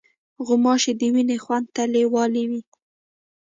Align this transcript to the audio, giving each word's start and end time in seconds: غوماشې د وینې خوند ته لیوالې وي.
غوماشې 0.45 0.91
د 0.99 1.01
وینې 1.13 1.37
خوند 1.43 1.67
ته 1.75 1.83
لیوالې 1.93 2.43
وي. 2.49 2.61